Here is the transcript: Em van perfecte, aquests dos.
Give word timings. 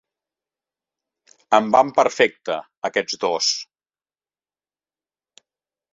Em 1.57 1.69
van 1.75 1.93
perfecte, 1.99 2.57
aquests 2.91 3.21
dos. 3.27 3.51